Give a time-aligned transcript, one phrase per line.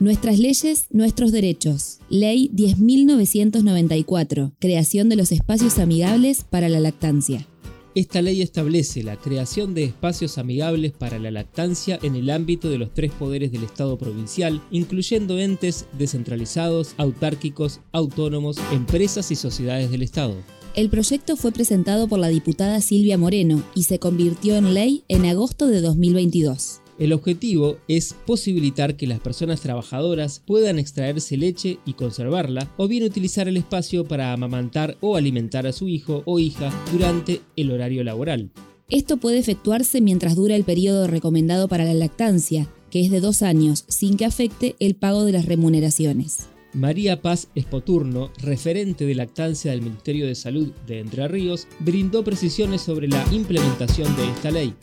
[0.00, 1.98] Nuestras leyes, nuestros derechos.
[2.08, 4.52] Ley 10.994.
[4.58, 7.46] Creación de los espacios amigables para la lactancia.
[7.94, 12.78] Esta ley establece la creación de espacios amigables para la lactancia en el ámbito de
[12.78, 20.02] los tres poderes del Estado provincial, incluyendo entes descentralizados, autárquicos, autónomos, empresas y sociedades del
[20.02, 20.34] Estado.
[20.74, 25.26] El proyecto fue presentado por la diputada Silvia Moreno y se convirtió en ley en
[25.26, 26.79] agosto de 2022.
[27.00, 33.04] El objetivo es posibilitar que las personas trabajadoras puedan extraerse leche y conservarla, o bien
[33.04, 38.04] utilizar el espacio para amamantar o alimentar a su hijo o hija durante el horario
[38.04, 38.50] laboral.
[38.90, 43.40] Esto puede efectuarse mientras dura el periodo recomendado para la lactancia, que es de dos
[43.40, 46.48] años, sin que afecte el pago de las remuneraciones.
[46.74, 52.82] María Paz Espoturno, referente de lactancia del Ministerio de Salud de Entre Ríos, brindó precisiones
[52.82, 54.74] sobre la implementación de esta ley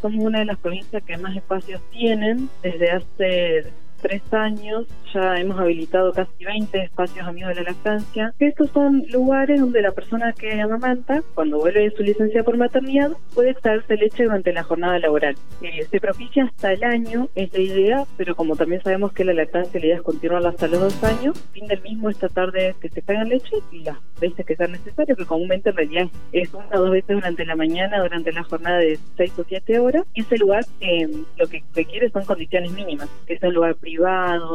[0.00, 2.48] somos una de las provincias que más espacios tienen.
[2.62, 8.32] Desde hace tres años ya hemos habilitado casi 20 espacios amigos de la lactancia.
[8.38, 13.12] Estos son lugares donde la persona que amamanta, cuando vuelve de su licencia por maternidad,
[13.34, 15.34] puede extraerse leche durante la jornada laboral.
[15.62, 19.34] Eh, se propicia hasta el año, es la idea, pero como también sabemos que la
[19.34, 22.74] lactancia la idea es continuarla hasta los dos años, fin del mismo es tratar de
[22.80, 26.52] que se caigan leche y las veces que sea necesario, que comúnmente en realidad es
[26.54, 30.04] una o dos veces durante la mañana, durante la jornada de seis o siete horas.
[30.14, 33.74] Ese lugar eh, lo que requiere son condiciones mínimas, que es un lugar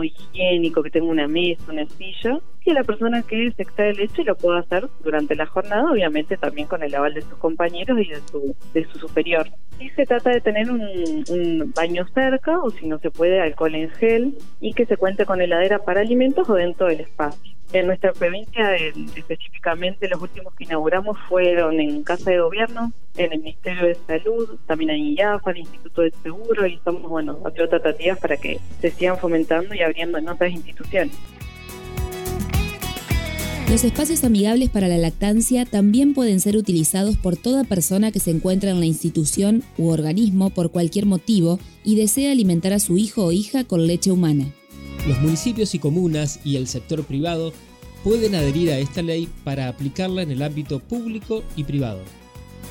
[0.03, 4.35] higiénico, que tenga una mesa, una silla, que la persona que se extrae leche lo
[4.35, 8.19] pueda hacer durante la jornada, obviamente también con el aval de sus compañeros y de
[8.31, 9.47] su, de su superior.
[9.79, 10.81] Y se trata de tener un,
[11.29, 15.25] un baño cerca, o si no se puede, alcohol en gel, y que se cuente
[15.25, 17.54] con heladera para alimentos o dentro del espacio.
[17.73, 23.39] En nuestra provincia, específicamente, los últimos que inauguramos fueron en Casa de Gobierno, en el
[23.39, 28.19] Ministerio de Salud, también en IAFA, el Instituto de Seguro, y estamos, bueno, haciendo tratativas
[28.19, 31.17] para que se sigan fomentando y abriendo en otras instituciones.
[33.69, 38.29] Los espacios amigables para la lactancia también pueden ser utilizados por toda persona que se
[38.29, 43.25] encuentra en la institución u organismo por cualquier motivo y desea alimentar a su hijo
[43.25, 44.53] o hija con leche humana.
[45.07, 47.53] Los municipios y comunas y el sector privado
[48.03, 51.99] pueden adherir a esta ley para aplicarla en el ámbito público y privado.